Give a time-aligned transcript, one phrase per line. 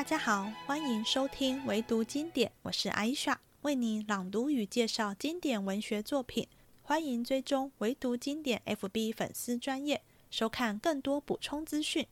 [0.00, 6.48] 大家好，欢迎收听唯读经典，我是艾莎，为你朗读与介绍经典文学作品。
[6.80, 12.06] 欢迎追踪唯读经典 FB 粉丝专业，收看更多补充资讯。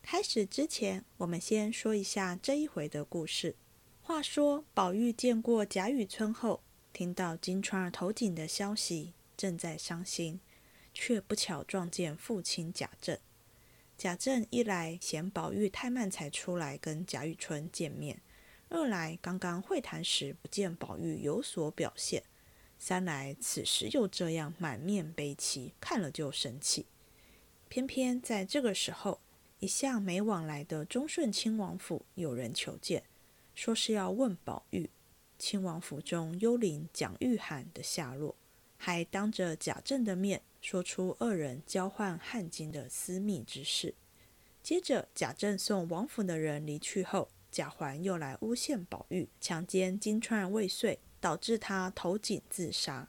[0.00, 3.56] 开始之前，我们先说一下这一回的故事。
[4.00, 6.62] 话说，宝玉见过贾雨村后，
[6.92, 10.38] 听到金钏儿投井的消息，正在伤心，
[10.94, 13.18] 却不巧撞见父亲贾政。
[13.98, 18.20] 贾政一来嫌宝玉太慢才出来跟贾雨村见面，
[18.68, 22.22] 二来刚刚会谈时不见宝玉有所表现，
[22.78, 26.84] 三来此时又这样满面悲戚，看了就生气。
[27.68, 29.20] 偏偏在这个时候，
[29.60, 33.02] 一向没往来的忠顺亲王府有人求见，
[33.54, 34.90] 说是要问宝玉
[35.38, 38.36] 亲王府中幽灵蒋玉菡的下落，
[38.76, 40.42] 还当着贾政的面。
[40.60, 43.94] 说出二人交换汗巾的私密之事。
[44.64, 53.08] 接着，贾政送王府的人离去后，贾环又来诬陷宝玉强奸金钏未遂，导致他投井自杀。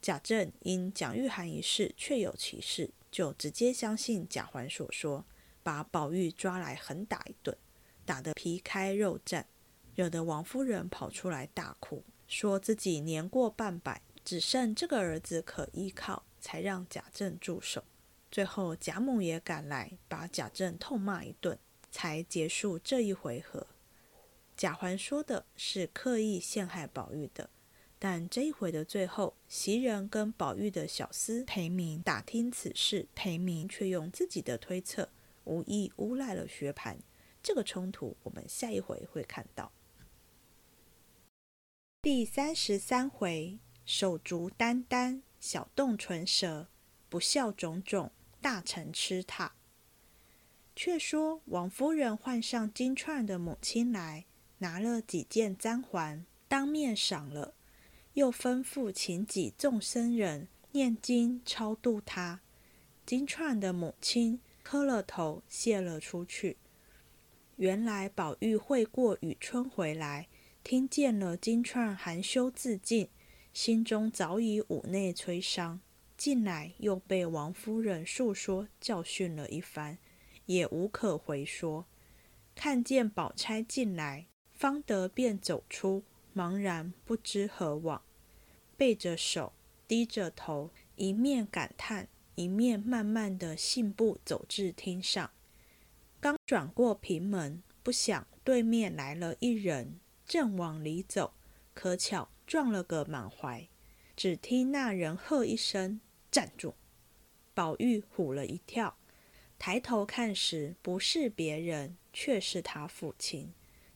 [0.00, 5.24] 贾政因蒋玉菡一事确有其事，就直接相信贾环所说，
[5.64, 7.56] 把宝玉抓来狠打一顿，
[8.04, 9.46] 打得皮开肉绽，
[9.96, 16.24] 惹得王夫人跑出来大哭，说自己年过半百，只剩这个儿子可依靠。
[16.44, 17.84] 才让贾政住手，
[18.28, 21.56] 最后贾母也赶来，把贾政痛骂一顿，
[21.88, 23.68] 才结束这一回合。
[24.56, 27.48] 贾环说的是刻意陷害宝玉的，
[28.00, 35.10] 但这一回的最后，袭人跟宝玉的小厮裴明打听此事，裴明却用自己的推测，
[35.44, 36.96] 无意诬赖了薛蟠。
[37.40, 39.70] 这个冲突，我们下一回会看到。
[42.02, 45.22] 第三十三回，手足眈眈。
[45.40, 46.68] 小动唇舌，
[47.08, 49.50] 不孝种种，大臣吃榻。
[50.76, 54.26] 却说王夫人唤上金钏的母亲来，
[54.58, 57.54] 拿了几件簪环，当面赏了，
[58.12, 62.40] 又吩咐请几众僧人念经超度她。
[63.04, 66.56] 金钏的母亲磕了头，谢了出去。
[67.56, 70.28] 原来宝玉会过雨春回来，
[70.62, 73.08] 听见了金钏含羞自尽。
[73.52, 75.80] 心中早已五内摧伤，
[76.16, 79.98] 近来又被王夫人诉说教训了一番，
[80.46, 81.86] 也无可回说。
[82.54, 86.02] 看见宝钗进来，方得便走出，
[86.34, 88.02] 茫然不知何往，
[88.78, 89.52] 背着手，
[89.86, 95.30] 低着头，一面感叹，一面慢慢的信步走至厅上。
[96.18, 101.34] 刚转过平门，不想对面来了一人，正往里走，
[101.74, 102.30] 可巧。
[102.52, 103.66] 撞了个满怀，
[104.14, 106.74] 只听那人喝一声：“站住！”
[107.54, 108.98] 宝玉唬了一跳，
[109.58, 113.54] 抬头看时，不是别人，却是他父亲。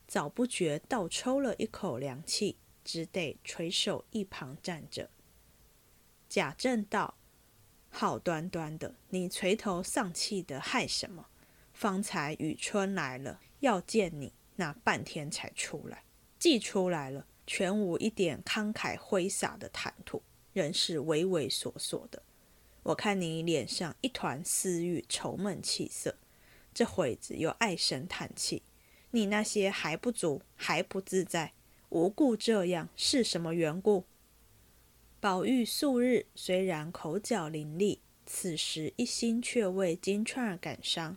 [0.09, 5.11] 早不觉倒抽了一口凉气，只得垂手一旁站着。
[6.27, 7.19] 贾政道
[7.93, 11.27] ：“好端端的，你垂头丧气的害什么？
[11.75, 16.05] 方才雨春来了，要见你，那半天才出来，
[16.39, 22.23] 既出来了。”全无一点慷慨挥洒的谈吐，仍是畏畏缩缩的。
[22.83, 26.17] 我看你脸上一团私欲愁闷气色，
[26.75, 28.63] 这会子又唉声叹气，
[29.11, 31.53] 你那些还不足，还不自在，
[31.89, 34.05] 无故这样是什么缘故？
[35.19, 41.17] 宝玉素日虽然口角伶俐，此时一心却为金钏儿感伤，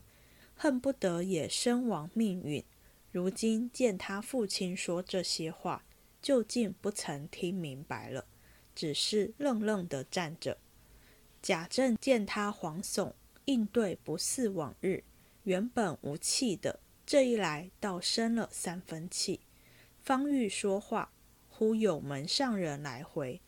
[0.55, 2.63] 恨不得也身亡命运。
[3.11, 5.83] 如今见他父亲说这些话。
[6.21, 8.25] 究竟不曾听明白了，
[8.75, 10.57] 只是愣愣的站着。
[11.41, 13.13] 贾政见他惶悚，
[13.45, 15.03] 应对不似往日，
[15.43, 19.39] 原本无气的，这一来倒生了三分气。
[20.01, 21.11] 方欲说话，
[21.47, 23.41] 忽有门上人来回：“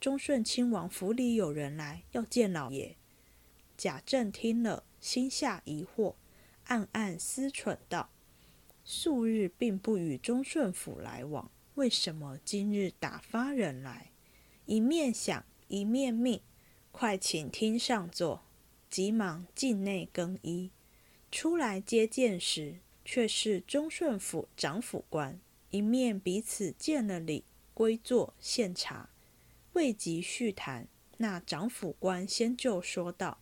[0.00, 2.96] 忠顺亲王府里有人来，要见老爷。”
[3.76, 6.14] 贾政听了，心下疑惑，
[6.64, 8.10] 暗暗思忖道
[8.84, 14.12] ：“素日并不与忠顺府来往。”为什么今日打发人来？
[14.64, 16.40] 一面想，一面命
[16.92, 18.44] ：“快请厅上坐。”
[18.88, 20.70] 急忙进内更衣。
[21.32, 25.40] 出来接见时，却是忠顺府长府官。
[25.70, 27.44] 一面彼此见了礼，
[27.74, 29.10] 归坐献茶。
[29.72, 30.86] 未及叙谈，
[31.16, 33.40] 那长府官先就说道：“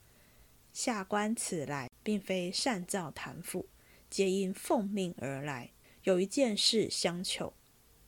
[0.73, 3.69] 下官此来，并非擅造谈赋，
[4.08, 5.73] 皆因奉命而来，
[6.05, 7.52] 有一件事相求。”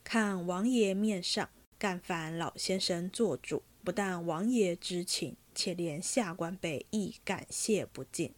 [0.05, 1.49] 看王爷面上，
[1.79, 3.63] 干烦老先生做主。
[3.83, 8.31] 不但王爷知情，且连下官辈亦感谢不尽。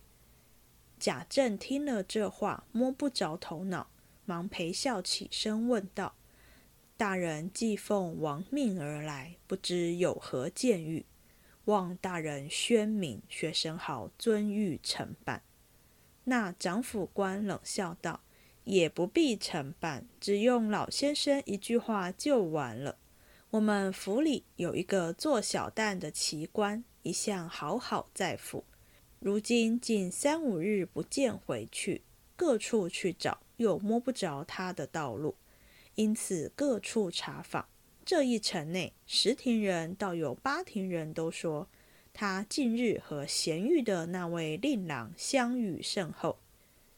[0.98, 3.90] 贾政听了这话，摸不着头脑，
[4.24, 6.16] 忙陪笑起身问道
[6.96, 11.04] ：“大人既奉王命而来，不知有何见谕？
[11.66, 15.44] 望大人宣明，学生好遵谕承办。”
[16.24, 18.22] 那长府官冷笑道
[18.68, 22.98] ：“也不必承办，只用老先生一句话就完了。
[23.52, 28.66] 我们府里有一个做小旦的奇官，一向好好在府。”
[29.19, 32.02] 如今近三五日不见回去，
[32.36, 35.36] 各处去找，又摸不着他的道路，
[35.96, 37.69] 因此各处查访。
[38.04, 41.69] 这一城内十庭人，倒有八庭人都说
[42.14, 46.38] 他近日和贤玉的那位令郎相遇甚厚。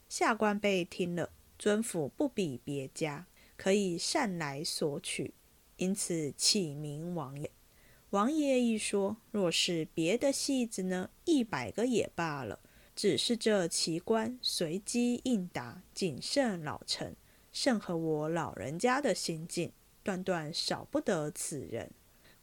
[0.10, 3.28] 下官被听了，尊府不比别家，
[3.58, 5.34] 可以善来索取，
[5.76, 7.52] 因此起名王爷。
[8.12, 12.62] 王爷一说，若是别的戏子呢，一百个也罢了。
[12.96, 17.14] 只是这奇官随机应答，谨慎老成，
[17.52, 21.92] 甚合我老人家的心境，断断少不得此人。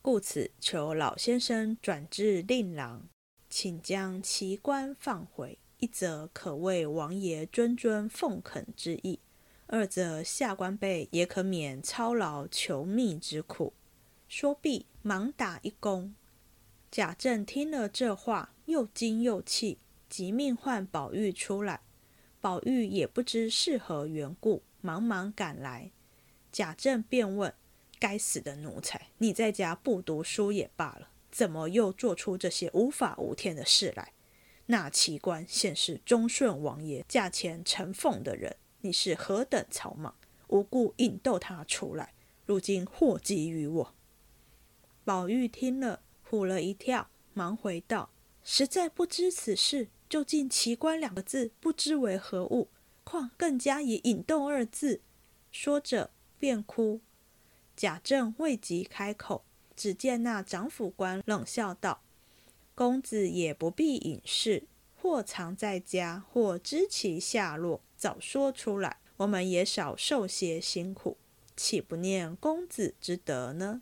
[0.00, 3.08] 故此求老先生转至令郎，
[3.48, 5.58] 请将奇官放回。
[5.86, 9.20] 一则可为王爷谆谆奉恳之意，
[9.68, 13.72] 二则下官辈也可免操劳求密之苦。
[14.26, 14.86] 说毕。
[15.02, 16.10] 忙打一躬。
[16.90, 19.78] 贾政听了这话，又惊又气，
[20.08, 21.82] 即命唤宝玉出来。
[22.40, 25.92] 宝玉也不知是何缘故，忙忙赶来。
[26.50, 27.54] 贾政便问
[28.00, 34.12] ：“该死的奴才，你在家不读书也罢了，怎么又做出这些无法无天的事来？
[34.66, 40.14] 那奇官现是忠顺王爷驾前承奉的人，你是何等草莽，
[40.48, 42.14] 无故引逗他出来，
[42.44, 43.94] 如今祸及于我。”
[45.04, 48.10] 宝玉听了，唬了一跳，忙回道
[48.42, 52.68] ：“实在不知此事，究竟‘奇观’两个字不知为何物，
[53.04, 55.00] 况更加以引逗二字。”
[55.52, 56.10] 说着
[56.40, 57.00] 便哭。
[57.76, 59.44] 贾政未及开口，
[59.76, 62.02] 只见那长府官冷笑道
[62.76, 64.64] ：“公子也不必隐饰，
[64.94, 71.16] 或藏在家，或知其下落，早说出来，我们也少受些辛苦，
[71.56, 73.80] 岂不念公子之德呢？”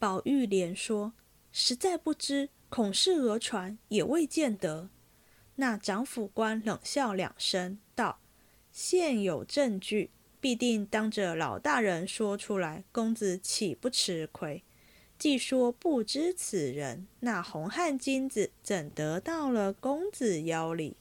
[0.00, 1.12] 宝玉连说
[1.52, 4.90] ：“实在不知，恐是讹传，也未见得。”
[5.54, 8.18] 那长府官冷笑两声，道
[8.72, 10.10] ：“现有证据，
[10.40, 14.64] 必定当着老大人说出来，公子岂不吃亏？
[15.22, 20.96] 既说不知此人，那红汗金子怎得到了公子腰里？”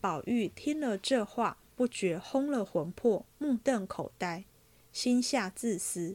[0.00, 4.44] 宝玉听了这话，不觉轰了魂魄，目瞪口呆，
[4.92, 6.14] 心下自私。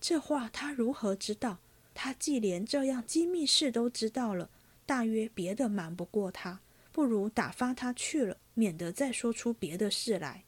[0.00, 1.58] 这话他如何知道？
[1.92, 4.48] 他既连这样机密事都知道了，
[4.86, 6.60] 大约别的瞒不过他，
[6.92, 10.44] 不如打发他去了，免得再说出别的事来。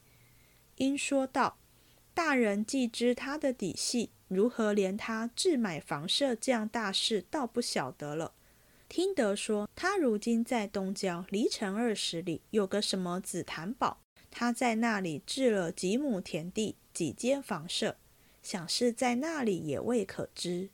[0.77, 1.57] 因说道
[2.13, 8.33] ：“大人既知他的底细，如何连他置买房舍这样大事倒不晓得了？
[8.87, 13.97] 听得说他如今在东郊，离城二十里，有个什么紫檀堡，
[14.29, 17.97] 他在那里置了几亩田地，几间房舍。”
[18.43, 20.69] 想是在那里也未可知。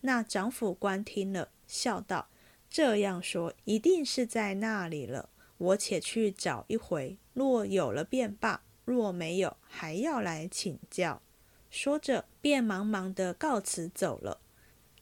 [0.00, 2.28] 那长府官听了，笑道
[2.70, 5.28] ：“这样说，一定是在那里了。
[5.58, 11.22] 我且去找一回，若有了便罢；若没有，还要来请教。”
[11.70, 14.40] 说着，便忙忙的告辞走了。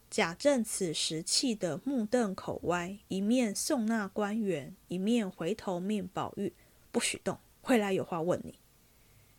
[0.08, 6.52] 贾政此时气得目瞪口歪，一面送那官员，一面回头命宝玉
[6.90, 8.58] ：“不许动，回来有话问你。”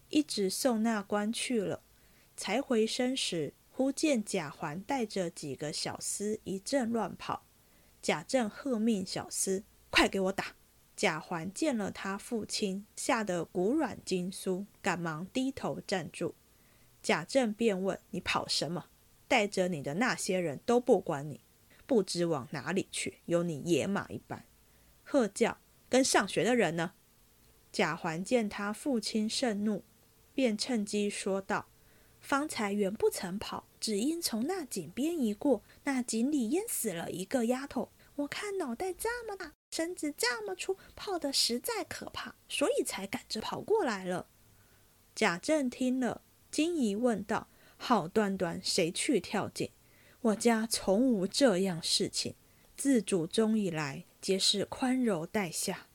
[0.09, 1.81] 一直送那官去了。
[2.35, 7.45] 才回身时，忽见贾环带着几个小厮一阵乱跑。
[8.01, 10.55] 贾政喝命小厮：“快给我打！”
[11.01, 16.35] 贾环见了他父亲，吓得骨软筋酥，赶忙低头站住。
[17.01, 18.85] 贾政便问：“你跑什么？
[19.27, 21.41] 带着你的那些人都不管你，
[21.87, 24.45] 不知往哪里去，有你野马一般。”
[25.01, 25.57] 喝叫
[25.89, 26.91] ：“跟上学的人呢？”
[27.73, 29.83] 贾环见他父亲盛怒，
[30.35, 31.65] 便趁机说道。
[32.19, 37.89] 方才原不曾跑，只因从那井边一过，那井里淹死了一个丫头。
[38.21, 44.27] 我看脑袋这么大，身子这么粗，泡得实在可怕，所以才赶着跑过来了。
[45.15, 47.47] 贾政听了，惊疑问道
[47.77, 49.71] ：“好端端，谁去跳井？
[50.21, 52.35] 我家从无这样事情。
[52.77, 55.87] 自祖宗以来，皆是宽柔待下。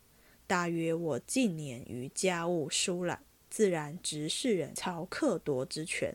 [0.46, 6.14] 大约我近年于家务疏懒。”自然直世人操克夺之权，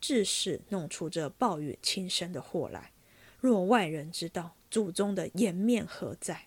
[0.00, 2.92] 致使弄出这暴雨轻生的祸来。
[3.38, 6.46] 若外人知道，祖宗的颜面何在？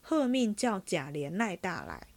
[0.00, 2.08] 贺命叫贾琏、赖大来。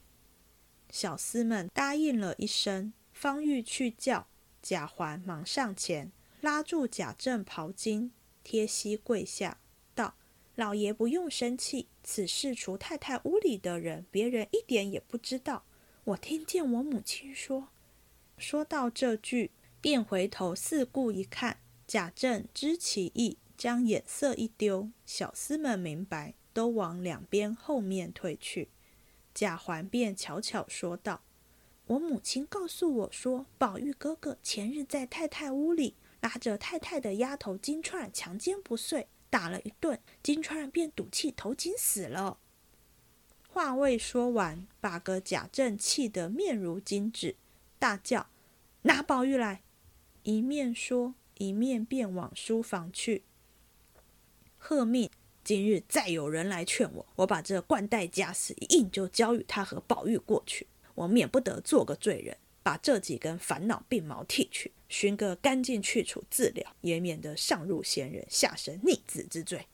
[0.89, 4.27] 小厮们答应了一声，方欲去叫，
[4.61, 8.11] 贾环忙上前拉住贾政袍襟，
[8.43, 9.59] 贴膝跪下，
[9.93, 10.15] 道
[10.55, 15.63] ：“老爷不用生气，此事除太太屋里的人，别人一点也不知道。
[16.03, 17.69] 我听见我母亲说。”
[18.37, 28.69] 说到这句，便回头四顾一看，贾政知其意，将眼色一丢，小厮们明白，都往两边后面退去。
[29.33, 31.21] 贾环便悄悄说道
[31.87, 42.39] ：“我母亲告诉我说，宝玉哥哥前日在太太屋里拉着太太的丫头金钏强奸不遂，打了一顿，金钏便赌气投井死了。”
[43.49, 47.35] 话未说完，把个贾政气得面如金纸，
[47.79, 48.27] 大叫
[48.83, 49.63] ：“拿宝玉来！”
[50.23, 53.23] 一面说，一面便往书房去，
[54.67, 55.07] 喝命。
[55.43, 69.67] 今日再有人来劝我，我把这冠带家事一应就交与他和宝玉过去，我免不得做个罪人，把这几根烦恼鬓毛剃去，寻个干净去处自了，也免得上入贤人，下生逆子之罪。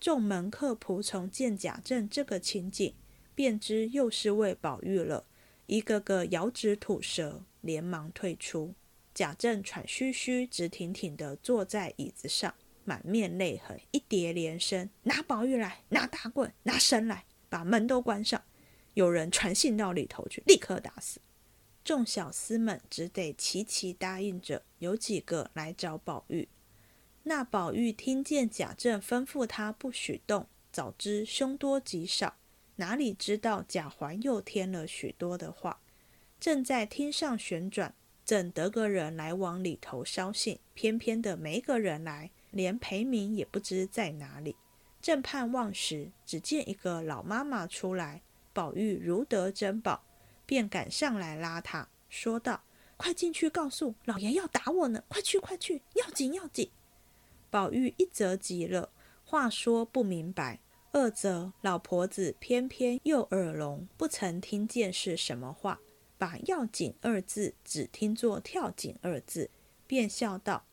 [0.00, 2.94] 众门客仆从见贾政这个情景，
[3.34, 5.26] 便知又是为宝玉了，
[5.66, 8.72] 一个个摇指吐舌，连忙退出。
[9.12, 12.54] 贾政喘吁吁、直挺挺地坐在椅子上。
[12.84, 18.42] 满面泪痕，一叠连声：“拿宝玉来，拿大棍，拿绳来，把门都关上。
[18.94, 21.20] 有人传信到里头去，立刻打死。”
[21.84, 26.48] 众小厮们只得齐齐答应着，有几个来找宝玉。
[27.24, 32.36] 那宝玉听见贾政吩咐他不许动，早知凶多吉少，
[32.76, 35.80] 哪里知道贾环又添了许多的话，
[36.38, 42.30] 正在厅上旋转，正得个人来往里头捎信，偏偏的没个人来。
[42.52, 44.54] 连裴明也不知在哪里，
[45.00, 48.22] 正盼望时，只见一个老妈妈出来。
[48.52, 50.04] 宝玉如得珍宝，
[50.44, 52.62] 便赶上来拉他，说道
[52.98, 55.02] ：“快进去告诉老爷要打我呢！
[55.08, 56.70] 快去快去，要紧要紧！”
[57.50, 58.90] 宝玉一则急了，
[59.24, 60.58] 话说不明白；
[60.92, 65.80] 二则老婆子偏偏又耳聋，不曾听见是什么话，
[66.18, 69.50] 把“要紧”二字只听作“跳井”二字，
[69.86, 70.66] 便笑道。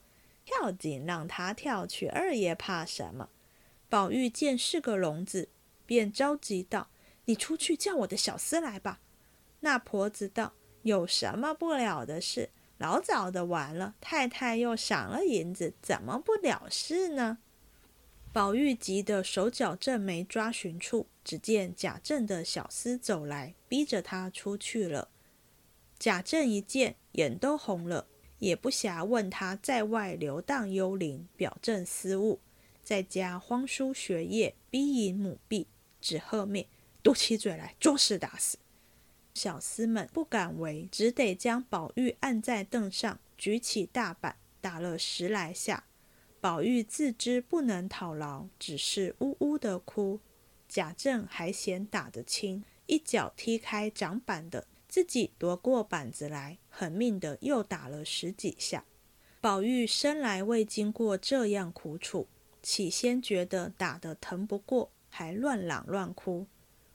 [0.49, 3.29] 跳井让他跳去，二爷怕什么？
[3.87, 5.49] 宝玉见是个聋子，
[5.85, 6.89] 便着急道
[7.25, 8.99] ：“你出去叫我的小厮来吧。”
[9.61, 12.49] 那婆子道：“有什么不了的事？
[12.79, 17.37] 老早的完了，太太又赏了银子，怎么不了事呢？”
[18.33, 25.09] 宝玉急得手脚正没抓寻处，只见贾政的小厮走来，逼着他出去了。
[25.99, 28.07] 贾政一见，眼都红了。
[28.39, 32.39] 也不暇问他在外流荡幽灵，表正私务，
[32.83, 35.67] 在家荒书学业，逼淫母婢，
[36.01, 36.65] 只喝命
[37.03, 38.57] 嘟起嘴来，捉实打死。
[39.33, 45.85] 小厮们不敢为，只得将宝玉按在凳上，举起大板打了十来下。
[46.41, 50.19] 宝玉自知不能讨饶，只是呜呜的哭。
[50.67, 54.65] 贾政还嫌打得轻，一脚踢开掌板的。
[54.89, 58.83] 自己夺过板子来，狠命的又打了十几下。
[59.39, 62.27] 宝玉生来未经过这样苦楚，
[62.63, 66.47] 起先觉得打得疼不过，还乱嚷乱哭；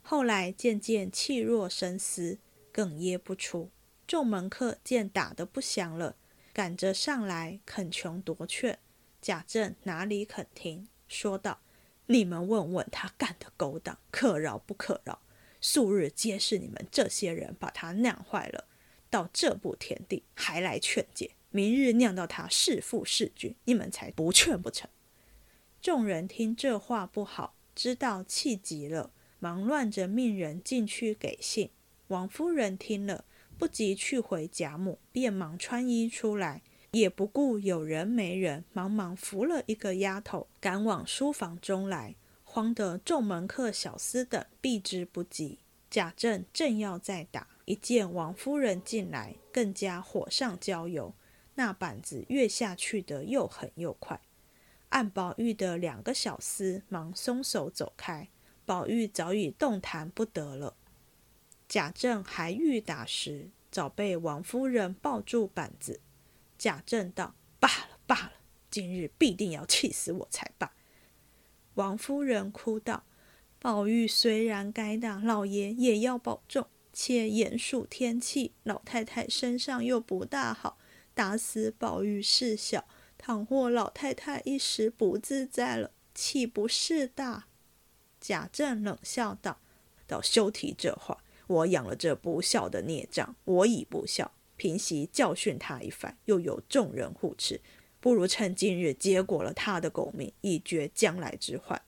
[0.02, 2.38] 后来渐渐气若生丝，
[2.74, 3.70] 哽咽不出。
[4.06, 6.16] 众门客见打得不响了，
[6.52, 8.78] 赶着上来恳求夺劝。
[9.22, 11.60] 贾政哪里肯听，说道
[12.06, 15.20] ：“你们问问他干的勾当，可饶不可饶？”
[15.66, 18.66] 素日皆是你们这些人把他酿坏了，
[19.09, 24.90] 到这步田地还来劝解，明日酿到他弑父弑君，你们才不劝不成？
[25.80, 31.71] 众人听这话不好，知道气急了，忙乱着命人进去给信。
[32.09, 33.25] 王夫人听了，
[33.56, 42.16] 不及去回贾母，便忙穿衣出来，也不顾有人没人，忙忙扶了一个丫头，赶往书房中来。
[42.54, 45.58] 慌得众门客、小厮等避之不及。
[45.90, 51.12] 贾政正要再打，一见王夫人进来，更加火上浇油，
[51.56, 54.20] 那板子越下去的又狠又快。
[54.90, 58.28] 按宝玉的两个小厮忙松手走开，
[58.64, 60.76] 宝玉早已动弹不得了。
[61.66, 66.00] 贾政还欲打时，早被王夫人抱住板子。
[66.56, 68.32] 贾政道：“罢了罢了，
[68.70, 70.73] 今日必定要气死我才罢。”
[71.75, 73.04] 王夫人哭道
[73.59, 76.69] ：“宝玉虽然该打，老爷也要保重。
[76.93, 80.78] 且严暑天气，老太太身上又不大好，
[81.12, 82.87] 打死宝玉事小，
[83.19, 87.47] 倘或老太太一时不自在了，岂不是大？”
[88.21, 89.59] 贾政冷笑道
[90.07, 97.61] ：“倒休提这话，我养了这不孝的孽障，我已不孝，平息教训他一番，又有众人护持，
[98.04, 101.80] 不如趁今日结果了他的狗命，以绝将来之患。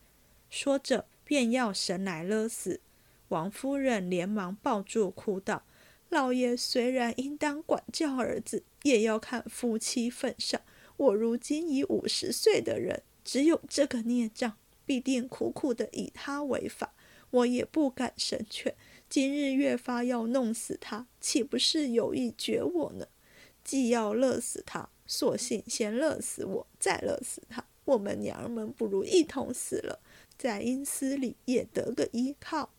[0.49, 2.81] 说着，便要神来勒死。
[3.29, 5.65] 王夫人连忙抱住，哭道
[6.09, 10.59] ：“老爷虽然应当管教儿子，也要看夫妻份上。
[10.97, 14.57] 我如今已五十岁的人，只有这个孽障，
[14.87, 16.95] 必定苦苦的以他为法。
[17.29, 18.75] 我也不敢神劝。
[19.11, 23.07] 今日越发要弄死他，岂不是有意绝我呢？
[23.63, 27.65] 既要勒死他，索性先乐死我，再乐死他。
[27.85, 30.01] 我们娘儿们不如一同死了，
[30.37, 32.71] 在阴司里也得个依靠。”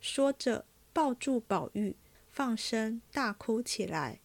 [0.00, 1.96] 说着，抱住宝玉，
[2.30, 4.20] 放声大哭起来。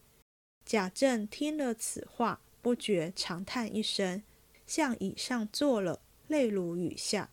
[0.64, 4.24] 贾政听了此话，不觉长叹一声，
[4.66, 7.30] 向椅上坐了，泪如雨下。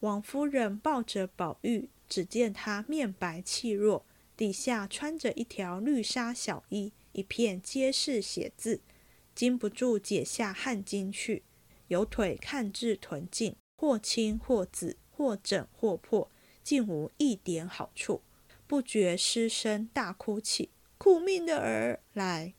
[0.00, 4.04] 王夫人抱着宝玉，只见他面白气弱，
[4.36, 8.80] 底下穿着一条绿纱小衣，一片皆是血渍，
[9.40, 11.42] 禁不住解下汗巾去，
[11.88, 16.30] 有腿看至臀尽，或青或紫，或整或破。
[16.62, 18.20] 竟无一点好处，
[18.66, 20.68] 不觉失声大哭起。
[20.98, 22.52] 苦命的儿来，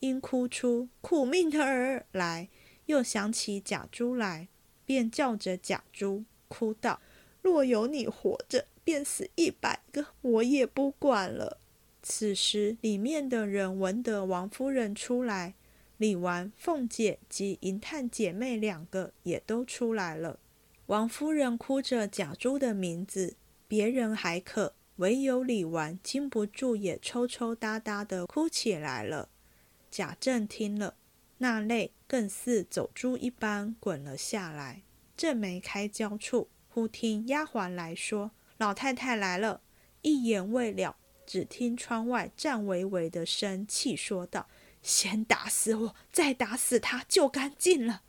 [0.00, 2.48] 因哭出苦命的儿来，
[2.86, 4.48] 又想起贾珠来，
[4.84, 7.00] 便叫着贾珠哭道
[7.42, 11.60] ：“若有你活着，便死一百个，我也不管了。”
[12.02, 15.54] 此时里面的人闻得王夫人出来，
[15.96, 20.38] 李纨、凤姐及银探姐妹两个也都出来了。
[20.86, 23.36] 王夫人哭着贾珠的名字。
[23.66, 29.30] 别人还可，唯有李纨禁不住也抽抽搭搭的哭起来了。
[29.90, 30.94] 贾政听了，
[31.38, 34.82] 那泪更似走珠一般滚了下来。
[35.16, 39.62] 正没开交处，忽听丫鬟来说：“老太太来了。”
[40.02, 40.96] 一言未了，
[41.26, 44.46] 只听窗外战巍巍的声气说道
[44.84, 48.02] ：“先打死我，再打死他，就干净了。”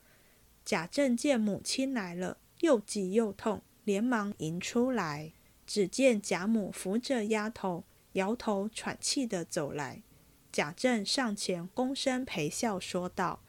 [0.63, 5.33] 贾政见母亲来了，又急又痛，连忙迎出来。
[5.65, 10.03] 只见贾母扶着丫头，摇头喘气的走来。
[10.51, 13.41] 贾政上前躬身陪笑说道：“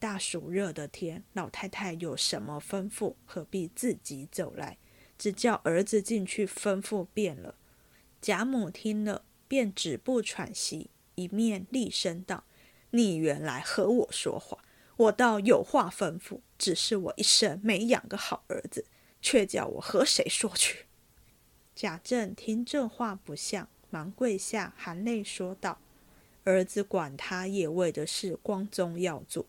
[0.00, 4.78] 大暑热的天，老太太有什么吩咐，何必自己走来？
[5.16, 7.54] 只叫儿子进去吩咐便了。”
[8.20, 12.44] 贾母听了，便止步喘息，一面厉声道
[12.90, 14.58] ：“你原来和我说话，
[14.96, 18.84] 我倒有话吩咐，只是我一生没养个好儿子，
[19.22, 20.86] 却叫我和谁说去？”
[21.74, 25.78] 贾政听这话不像，忙跪下，含泪说道
[26.44, 29.46] ：“儿子管他也为的是光宗耀祖，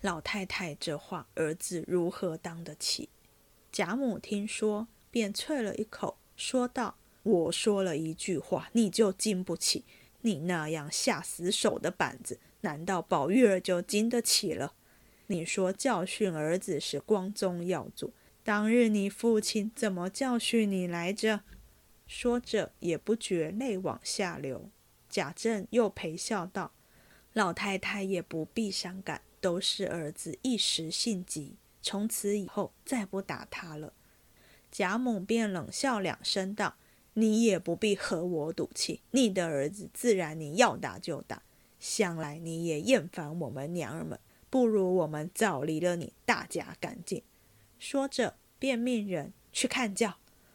[0.00, 3.08] 老太太这话，儿子如何当得起？”
[3.70, 9.84] 贾母听说，便啐了一口，说道：“我说了一句话，你就经不起？
[10.22, 14.72] 你那样下死手的板子，难道宝玉儿就经得起了？
[15.28, 21.42] 你说教训儿子是光宗耀祖，当日你父亲怎么教训你来着？”
[22.08, 24.70] 说着，也不觉泪往下流。
[25.08, 26.72] 贾政又陪笑道
[27.34, 33.92] ：“老太太也不必伤感，都是儿子一时性急，从此以后再不打他了。”
[34.72, 36.76] 贾母便冷笑两声道
[37.14, 41.42] ：“你也不必和我赌气，你的儿子自然你要打就打。
[41.86, 44.18] 想来你也厌烦我们娘儿们，
[44.48, 47.22] 不如我们早离了你，大家干净。”
[47.78, 50.14] 说着，便命人去看轿。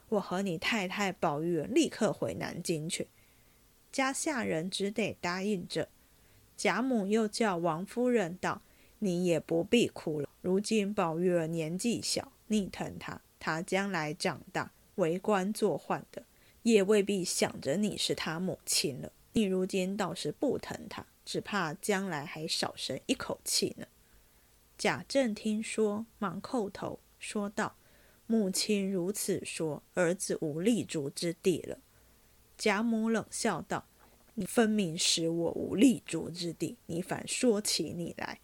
[0.09, 3.09] 我和你太太宝玉立刻回南京去，
[3.91, 5.89] 家下人只得答应着。
[6.57, 8.63] 贾母又叫王夫人道
[8.97, 16.23] ：“你也不必哭了，如今宝玉儿年纪小，你疼他，他将来长大为官做宦的，
[16.63, 19.11] 也未必想着你是他母亲了。
[19.33, 23.85] 你如今倒是不疼他，只怕将来还少生一口气呢。”
[24.79, 27.75] 贾政听说，忙叩头说道。
[28.25, 31.77] 母亲如此说，儿子无立足之地了。
[32.57, 33.85] 贾母冷笑道
[34.33, 38.39] ：“你分明使我无立足之地，你反说起你来。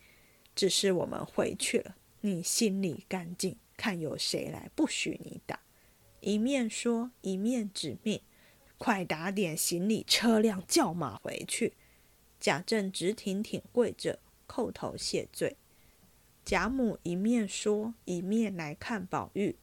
[0.55, 5.59] 只是我们回去了，你心里干净，看有谁来，不许你打。”
[6.21, 8.21] 一面说，一面指命
[8.77, 11.73] ：“快打点行李、车辆、叫马回去。”
[12.39, 15.57] 贾政直挺挺跪着，叩头谢罪。
[16.43, 19.55] 贾母一面说，一面来看宝玉。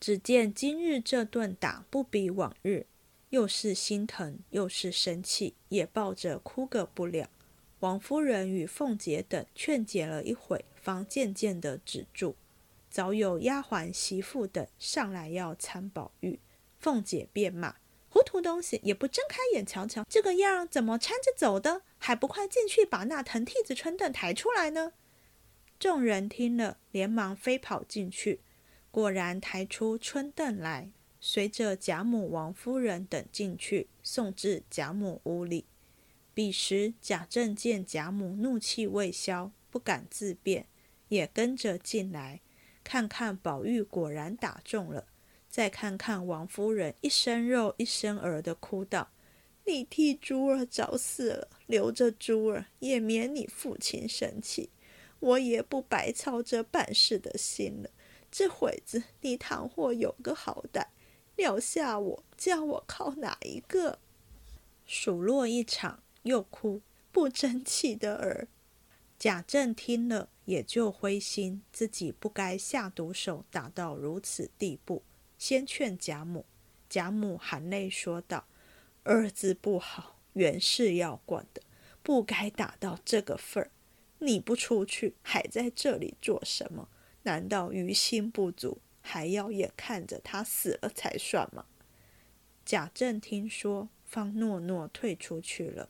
[0.00, 2.86] 只见今日这顿打不比往日，
[3.30, 7.30] 又是心疼又是生气，也抱着哭个不了。
[7.78, 12.34] 王夫人与凤姐等劝解了一会，方渐渐的止住。
[12.90, 16.40] 早有丫鬟、媳妇等上来要参宝玉，
[16.78, 17.76] 凤姐便骂
[18.12, 21.80] ：“糊涂东西，也不睁开眼瞧瞧，这个样怎么搀着走的？
[21.96, 24.92] 还不快进去把那藤梯子春凳抬出来呢？
[25.78, 28.42] 众人听了，连忙飞跑进去，
[28.90, 30.90] 果然抬出春凳来，
[31.22, 35.64] 随着贾母、王夫人等进去，送至贾母屋里。
[36.34, 40.66] 彼时贾政见贾母怒气未消，不敢自辩，
[41.08, 42.42] 也跟着进来，
[42.84, 45.06] 看看宝玉果然打中了，
[45.52, 49.10] 再看看王夫人一身肉一身儿的哭道
[49.66, 54.70] ：“你替珠儿找死了，留着珠儿也免你父亲生气，
[55.20, 57.90] 我也不白操这办事的心了。
[58.30, 60.86] 这会子你倘或有个好歹，
[61.36, 63.98] 撂下我，叫我靠哪一个？”
[64.86, 66.02] 数落一场。
[66.22, 68.46] 又哭不争气的儿，
[69.18, 75.02] 贾政听了也就灰心，自己不该下毒手打到如此地步，
[75.42, 76.46] 先劝贾母。
[76.88, 78.46] 贾母含泪说道
[79.02, 81.60] ：“儿子不好，原是要管的，
[82.00, 83.72] 不该打到这个份儿。
[84.20, 86.88] 你不出去，还在这里做什么？
[87.24, 91.66] 难道于心不足，还要眼看着他死了才算吗？”
[92.64, 95.88] 贾政听说，方诺诺退出去了。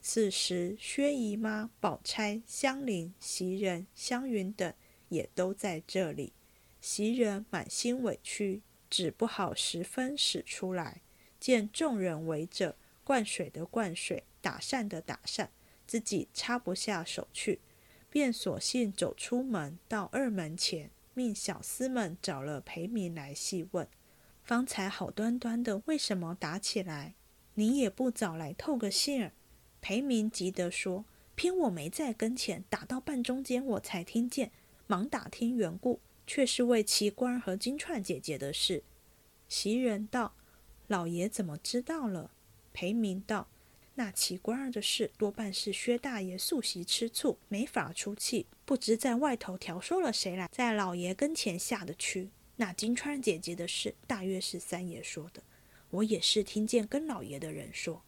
[0.00, 4.74] 此时，薛姨妈、宝钗、香菱、袭人、湘云等
[5.08, 6.32] 也都在这里。
[6.80, 8.60] 袭人满心委屈，
[8.92, 11.00] 只不好十分使出来。
[11.40, 15.50] 见众人围着，灌水的灌水，打扇的打扇，
[15.86, 17.60] 自己插不下手去，
[18.10, 23.88] 便索性走出门，到二门前，命小厮们找了裴明来细问：
[24.44, 27.14] 方才好端端的，为什么打起来？
[27.54, 29.32] 你也不早来透个信儿。
[29.80, 34.52] 裴明急得说：“偏我没在跟前，打到半中间我才听见，
[34.86, 38.82] 忙打听缘故，却是为奇官和金钏姐姐的事。”
[39.48, 40.34] 袭人道
[40.88, 42.30] ：“老爷怎么知道了？”
[42.72, 43.48] 裴明道
[43.96, 52.30] ：“那奇官儿的事，多半是薛大爷素习吃醋，没法出气，不知在外头调说了谁来，在老爷跟前下的屈。
[52.56, 55.42] 那金钏姐姐的事，大约是三爷说的，
[55.90, 58.02] 我也是听见跟老爷的人说。”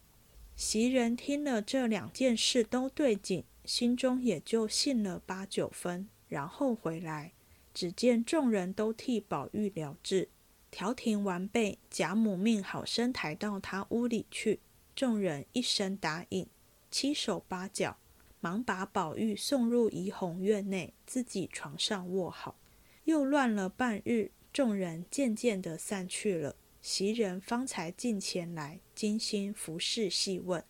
[0.55, 6.07] 袭人听了这两件事都对劲，心中也就信了八九分。
[6.27, 7.33] 然后回来，
[7.75, 10.29] 只见众人都替宝玉疗治，
[10.71, 14.61] 调停完备，贾母命好生抬到他屋里去。
[14.95, 16.47] 众人一声答应，
[16.89, 17.97] 七手八脚，
[18.39, 22.57] 忙把宝玉送入怡红院内，自己床上卧好。
[23.03, 26.55] 又乱了半日，众人渐渐的散去了。
[26.81, 30.63] 袭人方才进前来，精心服侍细问，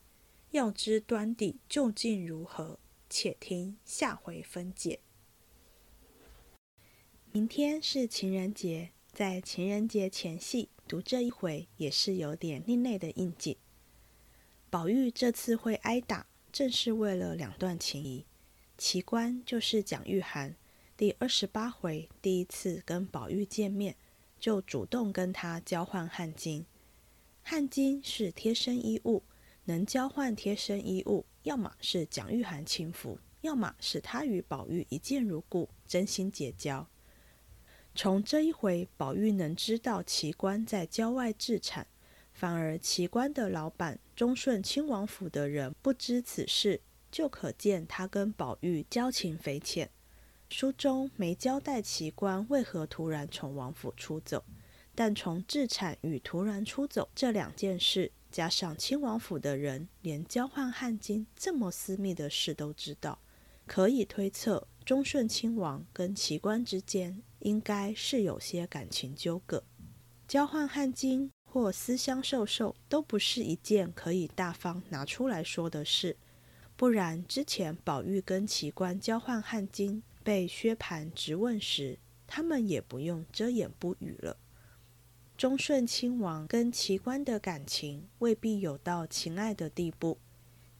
[0.50, 5.02] 要知端底究竟如何，且听下回分解。
[7.36, 13.58] 明天是情人节，在情人节前夕读这一回，也是有点另类的应景。
[14.70, 18.24] 宝玉这次会挨打，正是为了两段情谊。
[18.78, 20.54] 奇观就是蒋玉菡
[20.96, 23.98] 第二十八回第一次跟宝玉见面。
[24.40, 26.64] 就主动跟他交换汗巾，
[27.44, 29.22] 汗巾是贴身衣物，
[29.66, 36.88] 能交换贴身衣物，要么是蒋玉菡轻浮，要么是他与宝玉一见如故，真心结交。
[37.96, 41.88] 从这一回，宝玉能知道奇观在郊外置产，
[42.34, 49.90] 反而奇观的老板忠顺亲王府的人不知此事，就可见他跟宝玉交情匪浅。
[50.50, 54.44] 书中没交代奇观为何突然从王府出走，
[54.94, 63.18] 但从自产与突然出走这两件事，加上亲王府的人连交换汗巾这么私密的事都知道，
[63.66, 69.64] 可以推测忠顺亲王跟奇观之间应该是有些感情纠葛。
[70.28, 76.18] 交换汗巾或私相授受都不是一件可以大方拿出来说的事，
[76.76, 80.02] 不然之前宝玉跟奇观交换汗巾。
[80.24, 84.38] 被薛蟠质问时，他们也不用遮掩不语了。
[85.38, 90.18] 忠顺亲王跟奇观的感情未必有到情爱的地步，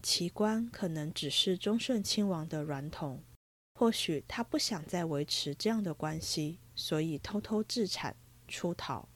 [0.02, 3.22] 奇观可能只是忠顺亲王的软童，
[3.78, 8.16] 或许他不想再维持这样的关系，所以偷偷自产
[8.48, 9.10] 出逃。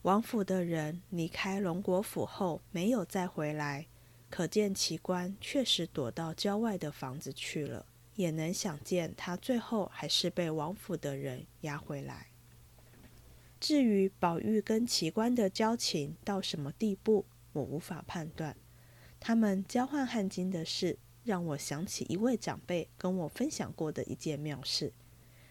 [0.00, 3.86] 王府的人离开龙国府后没有再回来，
[4.30, 7.84] 可见奇观确实躲到郊外的房子去了。
[8.14, 12.28] 也能想见，他最后还是被王府的人押回来。
[13.60, 18.56] 至于宝玉跟奇观的交情到什么地步，我无法判断。
[19.20, 24.92] 他们交换汗巾的事，让我想起一位长辈跟我分享过的一件妙事：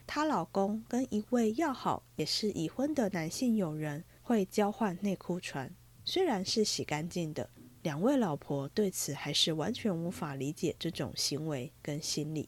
[0.07, 5.75] 她老公跟一位要好也是已婚的男性友人会交换内裤穿。
[6.05, 7.49] 虽然是洗干净的，
[7.83, 12.47] 两位老婆对此还是完全无法理解这种行为跟心理。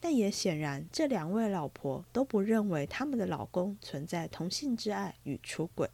[0.00, 5.88] 但也显然，这两位老婆都不认为他们的老公存在同性之爱与出轨。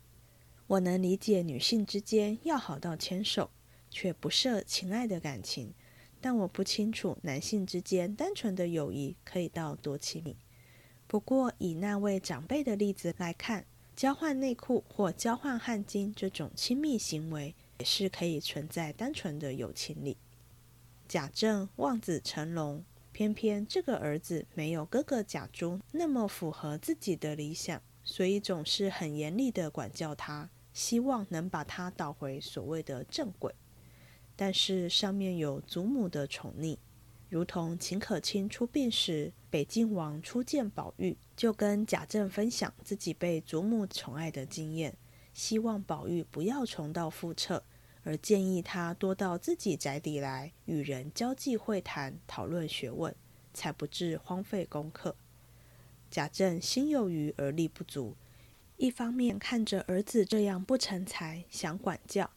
[0.66, 3.50] 我能理解女性之间要好到牵手，
[3.90, 5.74] 却不涉情爱的感情，
[6.20, 10.36] 但我不清楚男性之间单纯的友谊可以到多亲密。
[11.06, 13.64] 不过，以那位长辈的例子来看，
[13.96, 20.16] 交换内裤或交换汗巾这种亲密行为，也是可以存在单纯的友情里。
[21.08, 22.84] 贾政望子成龙。
[23.12, 33.52] 偏偏这个儿子没有哥哥贾珠那么符合自己的理想，所以总是很严厉的管教他，希望能把他导回所谓的正轨。
[34.40, 36.78] 但是上面有祖母的宠溺，
[37.28, 44.96] 如同秦可卿出殡时，北静王初见宝玉，就跟贾政分享自己被祖母宠爱的经验，
[45.34, 47.62] 希望宝玉不要重蹈覆辙。
[48.02, 53.14] 而建议他多到自己宅邸来与人交际会谈，讨论学问，
[53.52, 55.14] 才不致荒废功课。
[56.10, 58.16] 贾政心有余而力不足，
[58.78, 62.30] 一方面看着儿子这样不成才，想管教；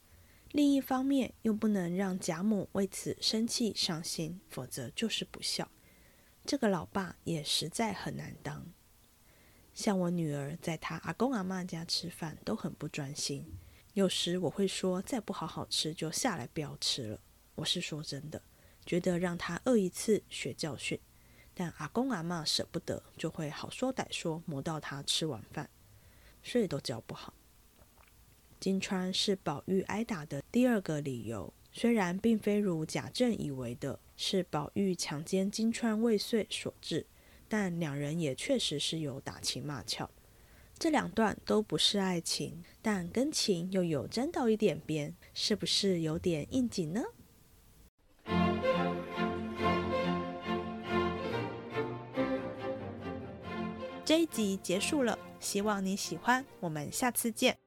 [0.54, 5.68] 另一方面又不能让贾母为此生气伤心，否则就是不孝。
[6.46, 8.64] 这个老爸也实在很难当。
[9.74, 13.44] 像我女儿在她阿公阿妈家吃饭，都很不专心。
[13.94, 17.18] 有时我会说，再不好好吃就下来不要吃了。
[17.56, 18.40] 我是说真的，
[18.86, 21.00] 觉得让他饿一次学教训。
[21.52, 25.68] 但阿公阿妈舍不得，就会好说歹说磨到他吃完饭，
[26.44, 27.34] 睡都教不好。
[28.64, 37.04] 金川是宝玉挨打的第二个理由，虽然并非如贾政以为的是宝玉强奸金川未遂所致，
[37.46, 40.08] 但两人也确实是有打情骂俏。
[40.78, 47.02] 这两段都不是爱情，但跟情又有沾到一点边，是不是有点应景呢？
[54.06, 57.63] 这一集结束了，希望你喜欢，我们下次见。